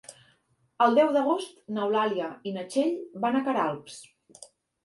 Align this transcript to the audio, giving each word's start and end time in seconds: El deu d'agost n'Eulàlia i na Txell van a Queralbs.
El 0.85 0.97
deu 0.99 1.11
d'agost 1.17 1.59
n'Eulàlia 1.75 2.31
i 2.53 2.57
na 2.57 2.65
Txell 2.73 2.99
van 3.27 3.39
a 3.39 3.43
Queralbs. 3.49 4.01